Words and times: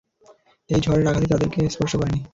এ 0.69 0.77
ঝড়ের 0.83 1.09
আঘাতে 1.09 1.27
তাদেরকে 1.31 1.59
স্পর্শ 1.69 1.93
করেনি। 1.95 2.19